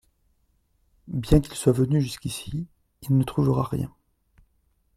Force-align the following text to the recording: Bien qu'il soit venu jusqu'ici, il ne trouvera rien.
Bien 1.07 1.41
qu'il 1.41 1.53
soit 1.53 1.73
venu 1.73 2.01
jusqu'ici, 2.01 2.65
il 3.03 3.15
ne 3.15 3.23
trouvera 3.23 3.61
rien. 3.61 3.93